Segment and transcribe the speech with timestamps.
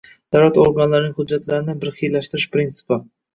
[0.35, 3.01] Davlat organlarining hujjatlarini birxillashtirish prinsipi